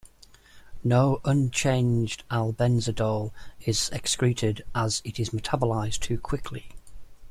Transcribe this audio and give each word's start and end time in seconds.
No 0.83 1.21
unchanged 1.25 2.23
albendazole 2.31 3.31
is 3.59 3.89
excreted, 3.93 4.65
as 4.73 5.03
it 5.05 5.19
is 5.19 5.29
metabolized 5.29 5.99
too 5.99 6.17
quickly. 6.19 6.69